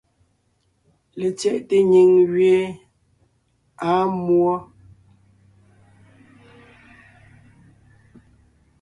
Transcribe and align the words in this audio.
LetsyɛꞋte 1.19 1.77
nyìŋ 1.91 2.09
gẅie 2.31 2.59
àa 3.89 4.03
múɔ. 4.25 4.53